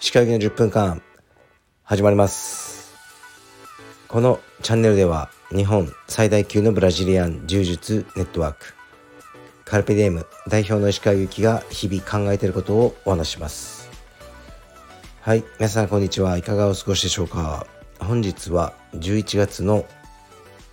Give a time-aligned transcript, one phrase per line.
[0.00, 1.00] 歯科医の10分間
[1.84, 2.96] 始まります。
[4.08, 8.74] このチャンネルでは日本最大級のブラジリアン柔術ネットワーク
[9.64, 13.88] カルペディエム代表の石川由紀が日々考えていることをお話します。
[15.20, 16.36] はい皆さんこんにちは。
[16.38, 17.68] いかがお過ごしでしょうか。
[18.00, 19.86] 本日は11月の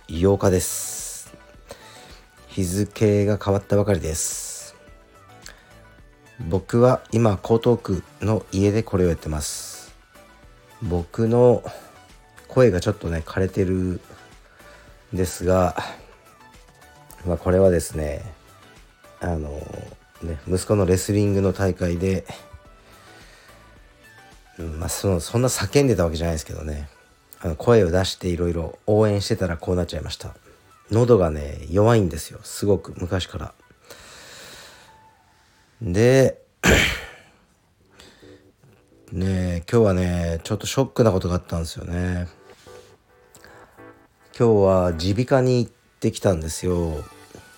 [0.08, 1.01] 8日です。
[2.52, 4.76] 日付が変わったばかりです。
[6.50, 9.94] 僕は今江東区の家でこれをやってます。
[10.82, 11.62] 僕の
[12.48, 14.00] 声がちょっとね枯れてるん
[15.14, 15.76] ですが
[17.24, 18.22] まあこれはですね
[19.20, 19.48] あの
[20.22, 22.26] ね息子のレスリングの大会で
[24.58, 26.90] まあそのそんな叫んでたわけじゃないですけどね
[27.40, 30.34] あの声を出していろいろ応援してたらこうなっちゃいました。
[30.92, 32.40] 喉がね弱いんですよ。
[32.42, 33.54] すごく昔から。
[35.80, 36.42] で
[39.10, 42.28] ね今日はねちょっとショックなことがあったんですよね。
[44.38, 47.02] 今日は耳鼻科に行ってきたんですよ。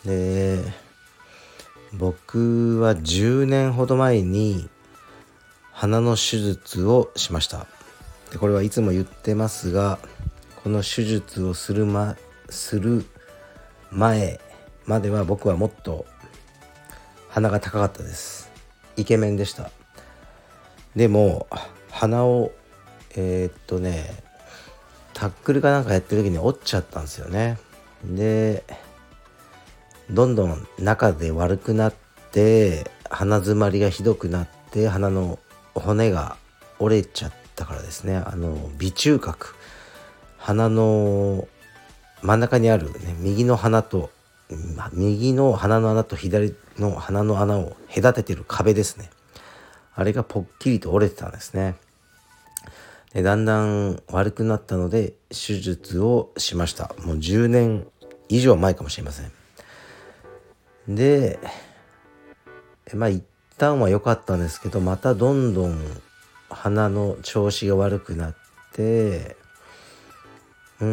[0.04, 0.60] で
[1.92, 4.68] 僕は10年ほど前に
[5.72, 7.66] 鼻の手術をしました。
[8.30, 9.98] でこれはいつも言ってますが
[10.62, 12.16] この手術をする,、ま、
[12.48, 13.04] する
[13.94, 14.40] 前
[14.86, 16.04] までは僕はもっと
[17.28, 18.50] 鼻が高かったです。
[18.96, 19.70] イケメンでした。
[20.96, 21.46] でも
[21.90, 22.52] 鼻を
[23.16, 24.22] えー、っとね
[25.12, 27.58] タックルかなんかやってる時に折っちゃったんですよね。
[28.04, 28.64] で
[30.10, 31.94] どんどん中で悪くなっ
[32.32, 35.38] て鼻づまりがひどくなって鼻の
[35.74, 36.36] 骨が
[36.80, 38.16] 折れちゃったからですね。
[38.16, 39.54] あの鼻中隔
[40.36, 41.46] 鼻の
[42.22, 44.10] 真ん中にある、ね、右の鼻と
[44.92, 49.10] 右の鼻の穴と左の鼻の穴を隔ててる壁ですね。
[49.94, 51.76] あれがぽっきりと折れてたんですね。
[53.12, 56.94] でだんだん悪くなったので手術をしました。
[57.04, 57.86] もう10年
[58.28, 59.32] 以上前かもしれません。
[60.88, 61.38] で
[62.92, 63.24] まあ一
[63.56, 65.78] 旦は良かったんですけどまたどんどん
[66.50, 68.34] 鼻の調子が悪くなっ
[68.72, 69.36] て
[70.84, 70.90] うー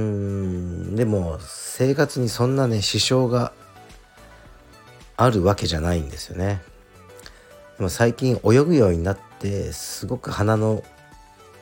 [0.91, 0.95] ん。
[0.95, 3.53] でも生活にそんなね支障が
[5.17, 6.61] あるわけじゃないんですよね。
[7.77, 10.83] でも最近泳ぐようになってすごく鼻の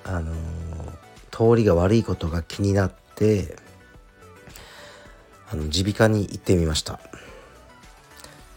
[0.03, 3.55] あのー、通りが悪いことが気になって
[5.53, 6.99] 耳鼻科に行ってみました。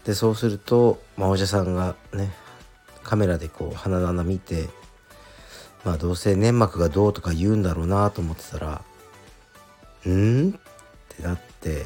[0.05, 2.33] でそうすると、まあ、お医者さんがね
[3.03, 4.67] カメラでこう鼻の穴見て
[5.85, 8.81] まあどうせ粘膜がどうとか言うんだろうなと思ってたら
[10.09, 10.51] 「ん?」っ
[11.17, 11.85] てなって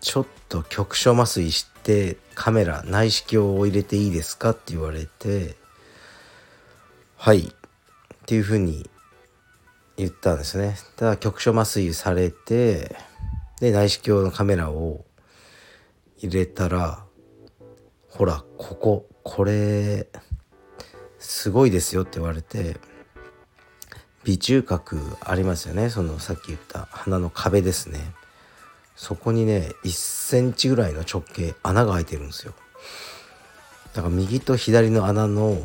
[0.00, 4.50] ちょっと局所麻酔してカメラ内視鏡を入れていいですか？
[4.50, 5.56] って言われて
[7.16, 7.50] はいっ
[8.26, 8.88] ていうふうに
[9.96, 12.96] 言ったんですねただ局所麻酔されて
[13.60, 15.04] で内視鏡のカメラを
[16.18, 17.04] 入れたら
[18.08, 20.08] ほらこここれ
[21.18, 22.76] すごいですよって言われて
[24.24, 25.90] 鼻中隔ありますよね。
[25.90, 28.00] そのさっき言った鼻の壁ですね。
[28.96, 32.54] そこにね1センチぐらいの直径穴が開いてるんですよ。
[33.94, 35.56] だから右と左の穴の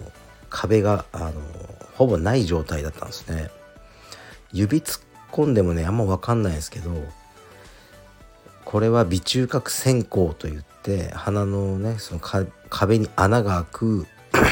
[0.49, 1.33] 壁があの
[1.95, 3.49] ほぼない状態だったんですね。
[4.51, 6.91] 指突っ込んでもねあんま分かんないですけど
[8.63, 12.21] これは鼻中隔線香といって鼻のねその
[12.69, 14.07] 壁に穴が開く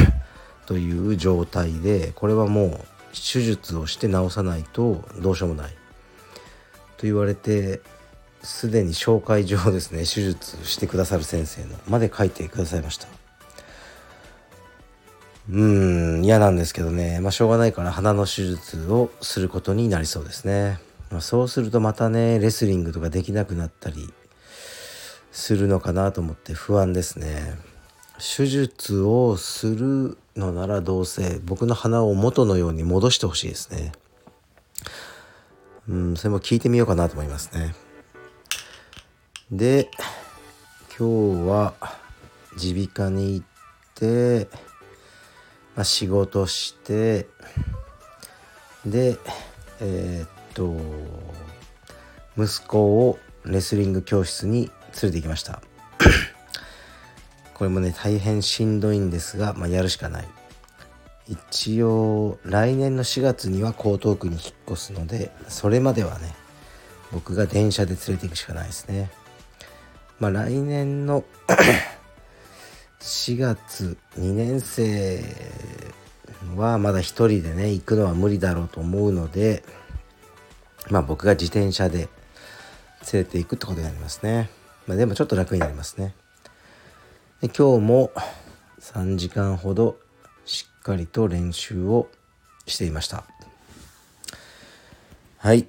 [0.66, 5.72] という状態でこれはもう手術をして治さないとどうしようもない。
[6.98, 7.82] と言われて
[8.44, 13.08] すでに紹介状ですね手術してくださる先生のまで書いてくださいました。
[15.50, 17.20] うーん嫌なんですけどね。
[17.20, 20.80] まあしょうがないから鼻の手術をすることになりそうですね。
[21.12, 24.14] まあ、そうするとまたねレスリングとかできなくなったり
[25.32, 27.58] するのかなと思って不安ですね。
[28.22, 33.92] 手術をするのならどうせ僕の鼻を元のように戻してほしいですね。
[35.90, 37.74] うんそれも聞いてみようかなと思いますね。
[39.52, 39.90] で
[40.98, 41.74] 今日は
[42.62, 43.46] 耳鼻科に行っ
[43.96, 44.48] て、
[45.76, 47.28] まあ、仕事して
[48.86, 49.18] で
[49.80, 50.78] えー、っと
[52.38, 54.72] 息子をレスリング教室に連
[55.06, 55.64] れて行きました。
[57.62, 60.28] これもね大変しんどいんですが、まあ、やるしかない。
[61.30, 64.42] 一応来年の4月には江東区に引っ
[64.72, 66.34] 越すのでそれまではね
[67.12, 69.12] 僕が電車で連れて行くしかないですね。
[70.20, 71.24] まあ来年の
[73.00, 75.24] 4月2年生
[76.56, 79.64] はまだ一人でね行くのは無理だろうと思うので
[80.90, 82.10] まあ僕が自転車で
[83.14, 84.50] 連れていくってことになりますね、
[84.88, 86.16] まあ、でもちょっと楽になりますね。
[87.44, 88.12] 今日も
[88.80, 89.98] 3時間ほど
[90.46, 92.08] しっかりと練習を
[92.68, 93.24] していました。
[95.38, 95.68] はい。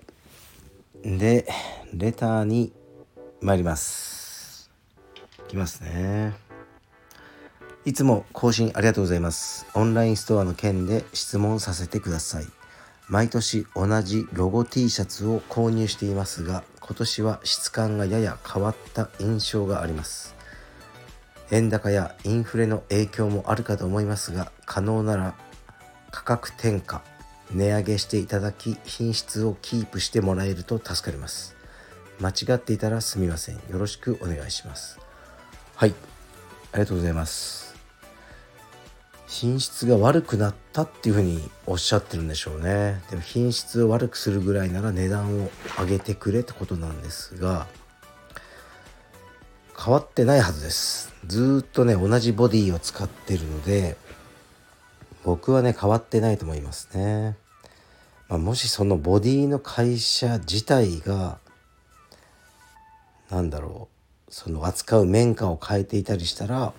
[1.02, 1.48] で
[1.94, 2.74] レターに
[3.40, 4.70] 参ります。
[5.46, 6.34] いきますね。
[7.86, 9.64] いつも更新ありがとうございます。
[9.72, 12.44] オンラインストアの件で質問させてください。
[13.08, 20.41] 毎年同じロゴ T シャツを購入していますが今年は質感がやや変わった印象があります。
[21.52, 25.34] 円高やインフレの影響もあるかと思いますが可能なら
[26.10, 27.02] 価格転嫁
[27.52, 31.54] 値上げしていただき品質をキープしてもらえると助かります。
[32.20, 33.56] 間違っていたらすみません。
[33.56, 34.98] よろしくお願いします。
[35.76, 35.94] はい。
[36.72, 37.74] ありがとうございます。
[39.26, 43.02] 品質が悪くなったっていうふうにおっしゃってるんでしょうね。
[43.10, 47.66] でも品質を悪くするぐらいなら値段を上げてくれってことなんですが
[49.84, 51.12] 変わってないはずです。
[51.26, 53.96] ずっとね同じボディを使ってるので
[55.24, 57.36] 僕はね変わってないと思いますね、
[58.28, 61.38] まあ、もしそのボディの会社自体が
[63.30, 63.88] 何だろ
[64.28, 66.72] うその扱う綿花を変えていたりしたら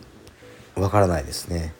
[0.76, 1.74] わからないですね。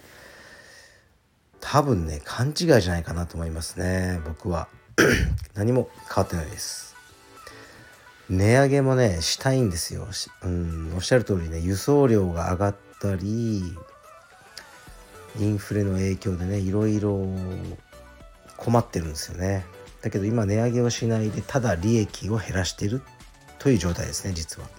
[1.62, 4.68] 多分ね勘違いじゃないかなと思いますね僕は。
[5.56, 6.93] 何も変わってないです。
[8.30, 10.08] 値上げもねしたいんですよ、
[10.44, 13.64] うん、おっしゃる通りね輸送量が上がったり
[15.40, 17.26] インフレの影響でねいろいろ
[18.58, 19.66] 困ってるんですよね。
[20.02, 23.02] だけど今値上げをしないでただ利益を減らしてる
[23.58, 24.70] という状態ですね実は。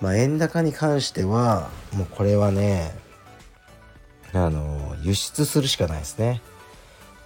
[0.00, 2.94] まあ円高に関してはもうこれはね
[4.32, 6.42] あの輸出するしかないですね。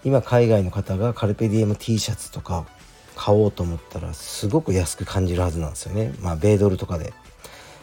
[0.03, 2.67] 今海外の方がカルペディエム T シャツとか
[3.21, 6.15] 買おうと思ったらすごく安く感じるはずなんですよね。
[6.23, 7.13] まあ米ドルとかで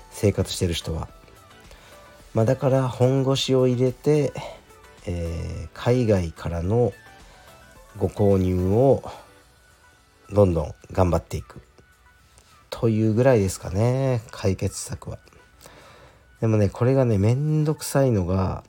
[0.09, 1.07] 生活してる人は。
[2.33, 4.33] まあだから本腰を入れて、
[5.05, 6.91] えー、海外からの
[7.99, 9.03] ご購入を
[10.31, 11.61] どんどん頑張っていく。
[12.71, 15.19] というぐらいですかね解決策は。
[16.41, 18.63] でもねこれがねめんどくさいのが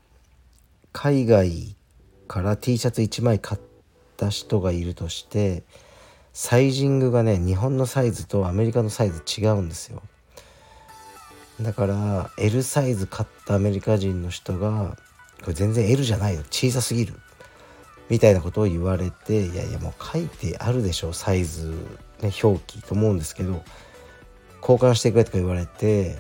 [0.93, 1.75] 海外
[2.27, 3.61] から T シャツ1枚買っ
[4.19, 5.63] た人がいるとして
[6.33, 10.03] サイジングがね日本のサイズとアメリカのサイズ違うんですよ。
[11.61, 14.97] だから L サイズ買ったアメリカ人の人が
[15.43, 16.43] これ全然 L じゃないよ。
[16.51, 17.15] 小さすぎる。
[18.09, 21.71] みたいなことを言われていやいやもう書いてあるでしょサイズ、
[22.23, 23.63] ね、表記と思うんですけど
[24.61, 26.17] 交換してくれとか言われて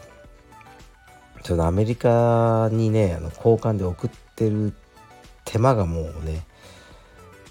[1.42, 4.74] ちょっとアメリカにねあの交換で送ってる
[5.44, 6.46] 手間がもうね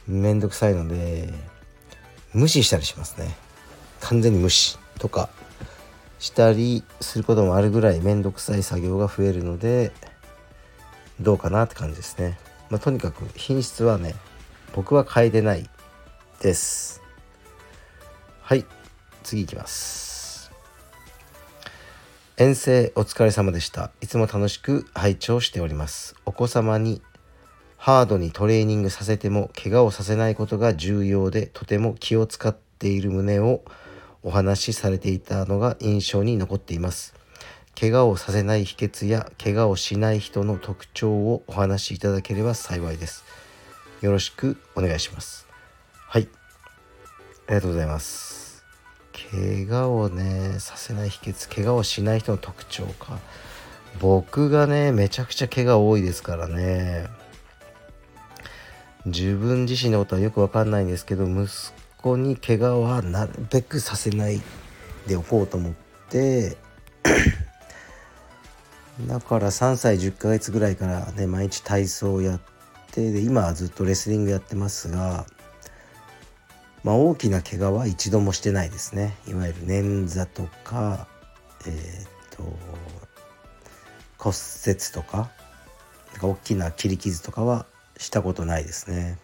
[0.07, 1.33] めんどくさいので
[2.33, 3.35] 無視したりしますね。
[4.01, 5.29] 完全に無視とか
[6.19, 9.91] したりすることもあるぐらいめんどくさい作業が増えるので
[11.19, 12.37] どうかなって感じですね、
[12.69, 14.15] まあ、とにかく品質はね
[14.73, 15.69] 僕は変えてない
[16.41, 17.01] です。
[18.41, 18.65] はい
[19.23, 20.51] 次いきます。
[22.37, 23.89] 遠征お疲れ様でした。
[23.99, 26.15] いつも楽しく拝聴しております。
[26.25, 27.01] お子様に
[27.77, 33.63] ハードにトレーニングさせても怪我をさせないことが重要でとても気を使っている旨を
[34.23, 37.15] お話しされていたのが印象に残っています。
[37.79, 43.23] 怪我をさせない秘訣や怪我をしない人の特徴をお話しいただければ幸いです。
[44.01, 45.47] よろしくお願いします。
[45.93, 46.27] はい。
[47.45, 48.65] ありがとうございます。
[49.31, 53.19] 怪我をねさせない秘訣怪我をしない人の特徴か。
[53.99, 57.07] 僕がねめちゃくちゃ怪我多いですからね。
[59.07, 61.47] 自分自身のことはよくわかんないんですけど息
[62.01, 64.41] 子に怪我はなるべくさせない
[65.07, 65.73] でおこうと思っ
[66.09, 66.57] て
[69.07, 72.41] だから3歳10ヶ月ぐらいからね毎日体操をやっ
[72.91, 75.25] てで今はずっとレスリングやってますが
[76.83, 79.15] まあ大きな怪我は一度もしてないですね。
[79.27, 81.07] いわゆる捻挫とか
[81.65, 82.43] えっ、と
[84.17, 84.35] 骨
[84.65, 85.29] 折とか
[86.21, 87.65] 大きな切り傷とかは
[87.97, 89.17] したことないですね。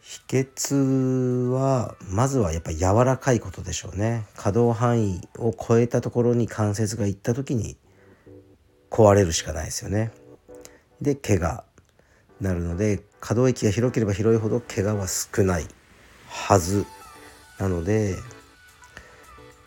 [0.00, 4.26] 秘訣はまずはやっぱ柔らかいことでしょうね。
[4.36, 7.76] 可動範囲を超えたところに関節がいった時に
[8.90, 10.10] 壊れるしかないですよね。
[11.00, 11.64] で怪我
[12.40, 15.66] なるので可動域が広ければ広いほど怪我は少ない
[16.28, 16.84] はず。
[17.58, 18.16] なので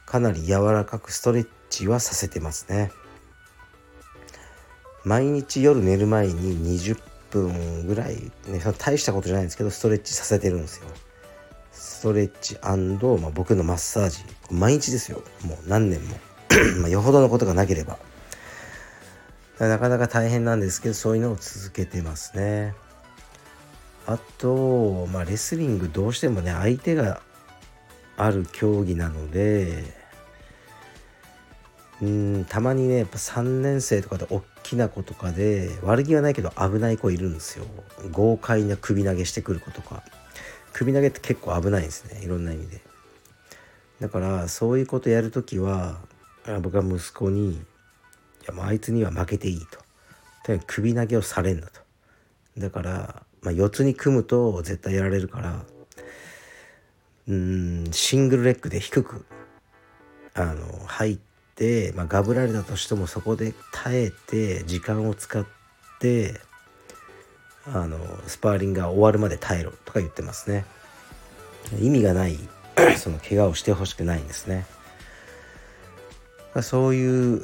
[0.05, 2.91] かなり柔らかくストレッチはさせてますね。
[5.03, 6.99] 毎日夜寝る前に20
[7.41, 8.15] 分ぐらい
[8.47, 10.87] ね大したことじゃないんですけどストレッチさせてるんですよ。
[11.71, 14.19] ストレッチ、まあ、僕のマッサージ。
[14.51, 15.23] 毎日ですよ。
[15.43, 16.17] もう何年も。
[16.81, 17.97] まあよほどのことがなければ。
[19.59, 22.75] なかなか大変なんですけどそういうのを続けてますね。
[24.07, 27.21] あと、まあ、レスリングどうしてもね相手が
[28.17, 29.83] ある競技なので
[32.01, 37.65] うんたまにねやっぱ3年生とかで大きな子とかで悪気はないけど危ない子いるんですよ
[38.11, 40.03] 豪快な首投げしてくる子とか
[40.73, 42.81] 首投げって結構危ないんですねいろんな意味で
[43.99, 45.99] だからそういうことやるときは
[46.61, 47.57] 僕は息子に「い
[48.47, 49.79] やもうあいつには負けていい」と。
[50.43, 51.81] とにかく首投げをされんだと。
[52.57, 55.65] だから、まあ、四つに組むと絶対やられるから
[57.27, 59.25] うんシングルレッグで低く
[60.35, 61.34] あの入って、
[61.95, 65.45] まあ、ガブられたとしてもそこで耐えて時間を使っ
[65.99, 66.41] て
[67.65, 67.97] あの
[68.27, 70.65] スパーリングが終わるまで耐えろとか言ってますね。
[71.79, 72.37] 意味がない
[72.97, 74.65] その怪我をしてほしくないんですね。
[76.61, 77.41] そういう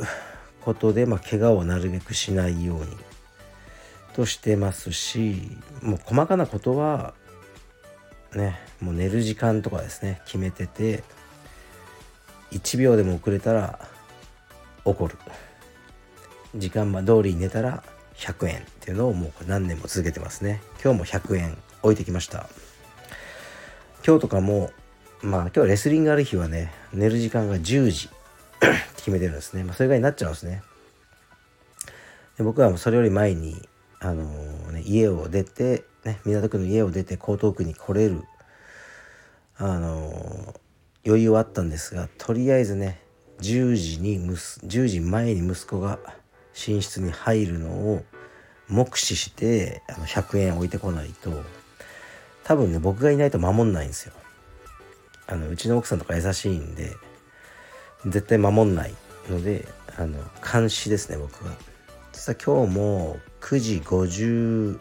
[0.61, 2.87] ことで、まあ、怪我をなるべくしないように
[4.13, 7.13] としてますしもう細かなことは
[8.35, 11.03] ねもう寝る時間とかですね決めてて
[12.51, 13.79] 1秒でも遅れたら
[14.85, 15.17] 怒る。
[16.55, 17.83] 時間通りに寝たら
[18.15, 20.61] 100円っていうのをもう何年も続けてますね。
[20.83, 22.49] 今日も100円置いてきました。
[24.05, 24.71] 今日とかも
[25.21, 28.09] まあ今日レスリングある日はね寝る時間が10時
[28.97, 30.63] 決めてるんですね、まあ、それぐらいになっちゃうんですね。
[32.37, 33.55] で僕はそれより前に
[33.99, 38.23] あのー、ね、家を出て、ね、港区の家を出て江東区に来れる
[39.57, 40.59] あのー、
[41.05, 43.00] 余裕はあったんですがとりあえずね
[43.41, 45.99] 10時に10時前に息子が
[46.53, 48.03] 寝室に入るのを
[48.69, 51.43] 目視してあの100円置いてこないと
[52.43, 54.13] 多分ね僕がいないと守んないんですよ。
[55.27, 56.91] あのうちの奥さんとか優しいんで
[58.05, 58.93] 絶対守んない
[59.29, 59.67] ので
[59.97, 61.51] あの監視ですね僕は。
[62.11, 64.79] 実は今日も9時59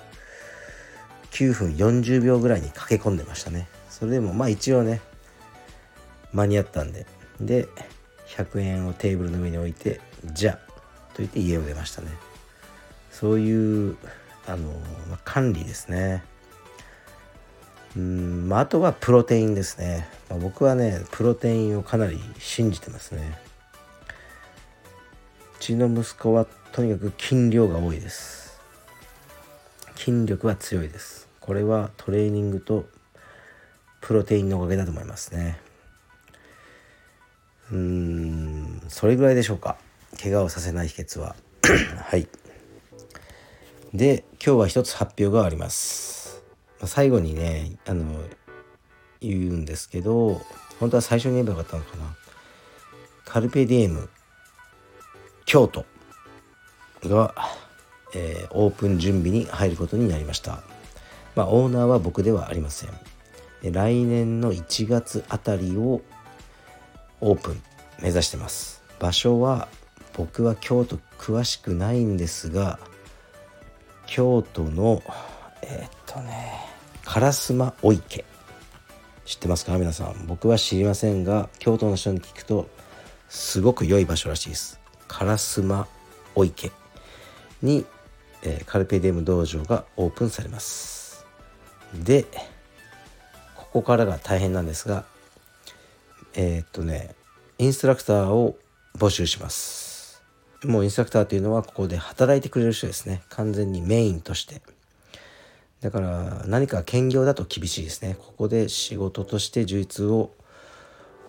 [1.53, 3.69] 分40秒ぐらいに駆け込んでましたね。
[3.89, 5.01] それでもまあ一応ね
[6.33, 7.07] 間に合ったんで。
[7.41, 7.69] で
[8.37, 10.59] 100円をテーブルの上に置いてじゃと
[11.19, 12.09] 言って家を出ましたね。
[13.11, 13.97] そういう
[14.47, 14.69] あの、
[15.09, 16.23] まあ、管理ですね。
[17.97, 23.39] うんまあ、あとはプロテインですね、まあ、僕はねプロテインをかなり信じてますね。
[25.57, 28.61] うちの息子はとにかく筋量が多いです。
[29.97, 31.29] 筋力は強いです。
[31.41, 32.87] これはトレーニングと
[34.01, 35.59] プロテインのおかげだと思いますね。
[37.73, 39.77] うんそれぐらいでしょうか。
[40.21, 41.37] 怪我をさせない秘訣は。
[42.05, 42.29] はい。
[43.95, 46.43] で今日は一つ発表があります。
[46.85, 48.05] 最後にねあの
[49.21, 50.41] 言うんですけど
[50.79, 52.17] 本当は最初に言えばよかったのかな。
[53.25, 54.09] カルペディエム
[55.45, 55.85] 京都
[57.05, 57.35] が、
[58.15, 60.63] えー、オープン準備に入ることになりました。
[61.37, 62.91] まあオーナーは僕ではありません。
[63.63, 66.01] 来年の1月あたりを
[67.21, 67.63] オープン
[68.01, 68.83] 目指してます。
[68.99, 69.69] 場所は
[70.17, 72.79] 僕は京都詳しくないんですが
[74.07, 75.03] 京都の
[75.63, 76.53] えー、っとね
[77.05, 78.25] 烏丸御池。
[79.25, 79.79] 知ってますか？
[79.79, 80.27] 皆さん。
[80.27, 82.69] 僕は知りませんが京都の人に聞くと
[83.29, 84.81] すごく良い場所らしいです。
[85.09, 85.89] 烏丸
[86.35, 86.73] 御池。
[87.63, 87.85] に、
[88.43, 91.27] えー、カルペディウム道場がオープンされます。
[91.95, 92.25] で
[93.57, 95.05] ここからが大変なんですが
[96.35, 97.15] えー、っとね
[97.59, 98.57] インストラクターを
[98.97, 100.23] 募集します。
[100.65, 103.23] もうインストラクターというのはここで働いてくれる人ですね。
[103.31, 104.63] 完全にメインとして。
[105.81, 108.17] だから何か兼業だと厳しいですね。
[108.19, 110.31] ここで仕事として充実を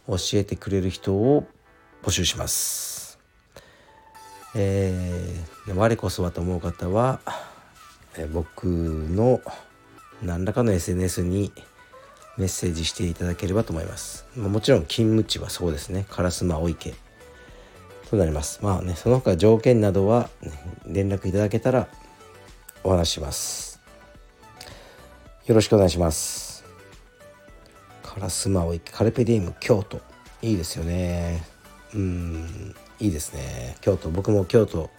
[0.08, 1.48] 教えてくれる人を
[2.03, 3.20] 募集します。
[4.53, 7.22] えー、我こそはと思う方は、
[8.17, 9.39] え僕の
[10.22, 11.53] 何らかの SNS に
[12.41, 14.25] メッセージしていただければと思います。
[14.36, 16.07] もちろん勤務地はそうですね。
[16.10, 16.95] 烏丸御池。
[18.10, 18.60] となります。
[18.63, 20.51] まあねその他条件などは、ね、
[20.88, 21.88] 連絡いただけたら
[22.83, 23.79] お話します。
[25.45, 26.65] よろしくお願いします。
[28.03, 30.01] 烏丸御池カルペディウム京都。
[30.41, 31.43] いいですよね。
[31.93, 33.77] うんいいですね。
[33.81, 34.10] 京都。
[34.10, 34.89] 僕も京都、ま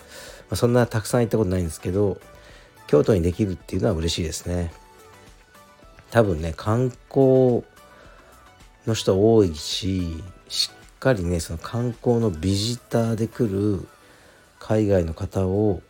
[0.50, 2.20] あ、そんなたくさん行ったことないんですけど
[2.86, 4.72] 京都にできるっていうのは嬉しいですね。
[6.12, 7.64] 多分ね観光
[8.86, 13.88] の人多いし知っかりねその観光のビジターで来る
[14.58, 15.80] 海外の方を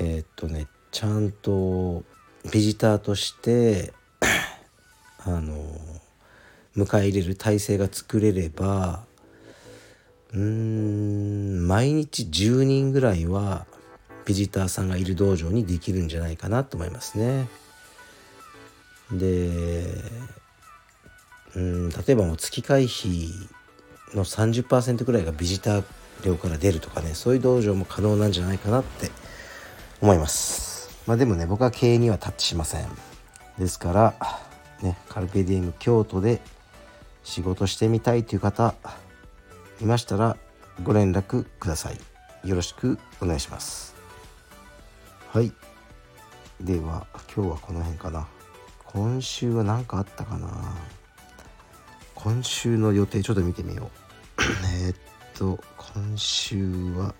[0.00, 2.02] えー、っとねちゃんと
[2.52, 3.92] ビジターとして
[5.24, 5.62] あの
[6.76, 9.04] 迎え入れる体制が作れれば
[10.32, 13.64] うーん毎日10人ぐらいは
[14.24, 17.61] ビジターさんがいる道場にできるんじゃないかなと思いますね。
[19.12, 20.02] で
[21.54, 23.28] うん例えばもう月会費
[24.14, 25.84] の30%ぐらいがビジター
[26.24, 29.10] 料から出るとかねそういう道場も可能なんじゃないかなって
[30.00, 31.02] 思います。
[31.06, 32.86] まあでもね僕は経営にはタッチしません。
[33.58, 34.14] ですから
[34.82, 36.40] ねカルペディエム京都で
[37.22, 38.74] 仕事してみたいという方
[39.80, 40.36] いましたら
[40.82, 42.48] ご連絡ください。
[42.48, 43.94] よろしくお願いします。
[45.32, 45.52] はい。
[46.60, 48.26] では今日はこの辺かな。
[48.92, 50.48] 今週は何かあったかな？
[52.14, 53.90] 今週の予定ちょっと見てみよ
[54.38, 54.42] う。
[54.86, 54.94] えっ
[55.34, 55.58] と
[55.94, 57.14] 今週は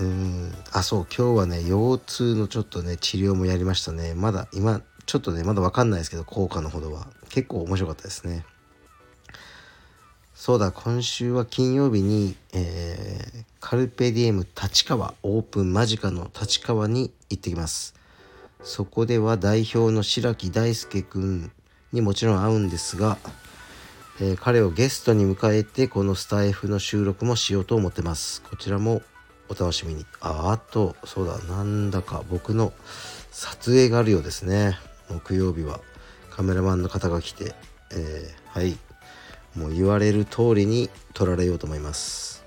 [0.00, 4.14] うんあそう今日はね腰痛のちょっとね治療もやりましたね。
[4.14, 7.06] まだ今ちょっとねまだ分かんないですけど効果のほどは。
[7.28, 8.44] 結構面白かったですね。
[10.34, 17.97] そうだ今週は金曜日に、えー、カルペディエム立川オープン間近の立川に行ってきます。
[18.62, 21.50] そこでは代表の白木大輔君
[21.92, 23.18] にもちろん会うんですが、
[24.20, 28.42] えー、彼をゲストに迎えてこのスタイフの収録もしようと思ってます。
[28.42, 29.02] こちらも
[29.48, 30.04] お楽しみに。
[30.20, 32.72] ああとそうだなんだか僕の
[33.30, 34.76] 撮影があるようですね。
[35.08, 35.80] 木曜日は。
[36.30, 37.54] カメラマンの方が来て、
[37.92, 38.76] えー、はい。
[39.56, 42.44] もう言われる通りに撮られようと思います。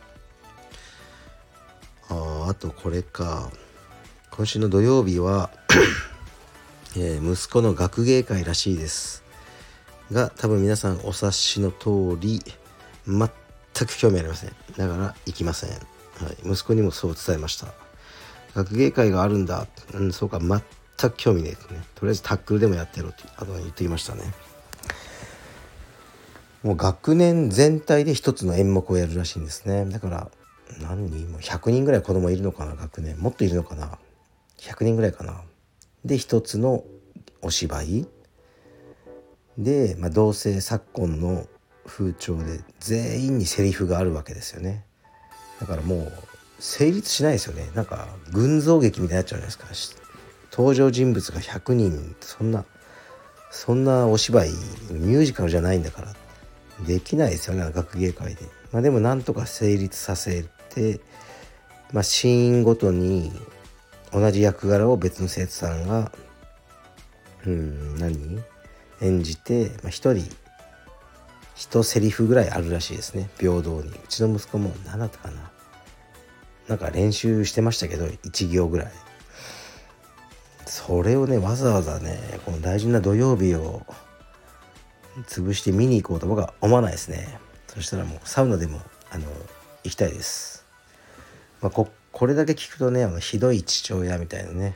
[2.09, 3.49] ああとこれか。
[4.31, 5.49] 今週の土曜日は
[6.95, 9.23] えー、息子の学芸会らしいです。
[10.09, 12.41] が多分皆さんお察しの通り
[13.05, 13.29] 全
[13.87, 14.55] く興味ありません。
[14.77, 17.73] だから行きません、はい、息子にもそう伝えました。
[18.55, 20.39] 学芸会があるんだ、うん、そうか。
[20.39, 20.61] 全
[21.11, 21.83] く興味ねえね。
[21.95, 24.23] とりあえずタックルでもやってやろうってあと言ってきましたね。
[26.63, 29.85] もう学年全体で一つの演目をやるらしいんですね。
[29.85, 30.31] だから
[30.79, 33.19] 何人も100人ぐらい子供いるのかな学年。
[33.19, 33.97] もっといるのかな。
[34.61, 35.41] 100人ぐらいかな。
[36.05, 36.83] で一つの
[37.41, 38.07] お芝居。
[39.57, 41.47] で、まあ、同性昨今の
[41.85, 44.85] 風潮で全員にセリフがあるわけですよね。
[45.59, 46.11] だからもう
[46.59, 47.69] 成立しないですよね。
[47.75, 50.01] なんか群像劇みたいになっちゃうじゃないですか。
[50.51, 52.65] 登場人物が100人そんな
[53.51, 54.49] そんなお芝居
[54.91, 56.13] ミュージカルじゃないんだから
[56.85, 58.45] できないですよね学芸会で。
[58.71, 60.99] まあでもなんとか成立させて
[61.91, 63.31] まあシーンごとに
[64.13, 66.11] 同じ役柄を別の生徒さんが
[67.45, 68.39] うん何？
[69.01, 70.35] 演じて、まあ、1人
[71.55, 73.29] 一セリフぐらいあるらしいですね。
[73.39, 73.89] 平等に。
[73.89, 75.51] うちの息子も何だったかな。
[76.67, 78.91] なんか練習してましたけど1行ぐらい。
[80.65, 83.85] それをねわざわざねこの大事な土曜日を
[85.27, 87.39] 潰して見に行こうと僕は思わないですね。
[87.67, 89.25] そしたらもうサウナでもあの
[89.83, 90.65] 行きたいです、
[91.61, 91.89] まあ、こ
[92.21, 94.75] これだけ聞くとねあのひどい父親みたいなね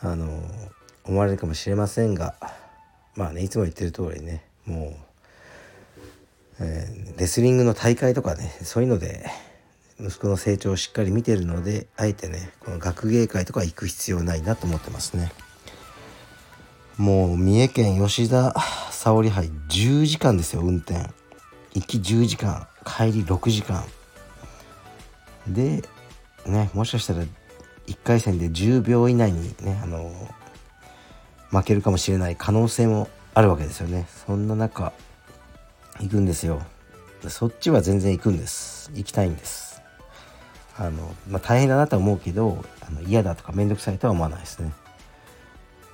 [0.00, 0.42] あの
[1.04, 2.34] 思われるかもしれませんが
[3.14, 4.96] まあねいつも言ってる通りねも
[6.58, 9.26] う、えー、レスリングの大会とかねそういうので
[10.00, 15.30] 息子の成長をしっかり見てるのであえてねこの学芸会とか行く必要ないなと思ってますね。
[16.96, 18.56] もう三重県吉田
[18.90, 21.10] 沙織杯10時間ですよ運転。
[21.74, 23.84] 行き10時間帰り6時間。
[25.46, 25.84] で
[26.48, 27.22] ねもしかしたら
[27.86, 30.10] 1回戦で10秒以内にねあの
[31.50, 34.06] 負けるかもしれない可能性もあるわけですよね。
[34.26, 34.92] そんな中
[36.00, 36.62] 行くんですよ。
[37.28, 38.90] そっちは全然行くんです。
[38.94, 39.80] 行きたいんです。
[40.76, 44.72] あの、まあ、大変だなとは思うけどあの嫌だとか面倒くさいとは思わないですね。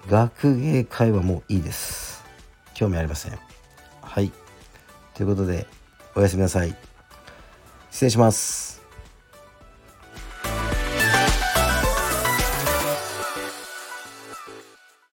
[0.09, 2.25] 学芸会はもういいです。
[2.75, 3.39] 興味ありません。
[4.03, 4.33] はい。
[5.15, 5.67] ということで
[6.15, 6.77] おやすみなさい。
[7.91, 8.74] 失礼します。